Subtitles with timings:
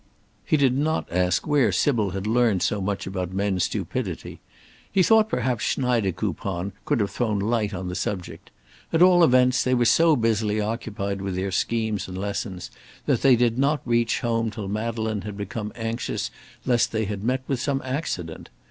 [0.43, 4.39] He did not ask where Sybil had learned so much about men's stupidity.
[4.91, 8.49] He thought perhaps Schneidekoupon could have thrown light on the subject.
[8.91, 12.71] At all events, they were so busily occupied with their schemes and lessons,
[13.05, 16.31] that they did not reach home till Madeleine had become anxious
[16.65, 18.49] lest they had met with some accident.